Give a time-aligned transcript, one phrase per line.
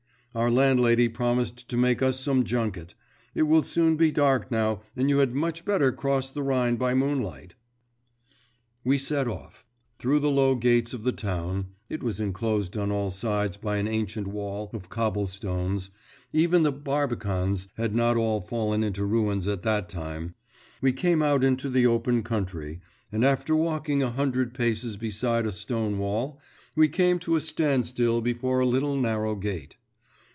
[0.33, 2.95] Our landlady promised to make us some junket.
[3.35, 6.93] It will soon be dark now, and you had much better cross the Rhine by
[6.93, 7.55] moonlight.'
[8.85, 9.65] We set off.
[9.99, 13.89] Through the low gates of the town (it was enclosed on all sides by an
[13.89, 15.89] ancient wall of cobble stones,
[16.31, 20.35] even the barbicans had not all fallen into ruins at that time),
[20.79, 22.79] we came out into the open country,
[23.11, 26.39] and after walking a hundred paces beside a stone wall,
[26.73, 29.75] we came to a standstill before a little narrow gate.